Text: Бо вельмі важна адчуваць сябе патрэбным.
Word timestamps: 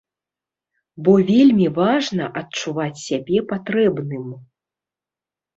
Бо 1.07 1.11
вельмі 1.27 1.67
важна 1.75 2.25
адчуваць 2.41 3.03
сябе 3.07 3.45
патрэбным. 3.53 4.25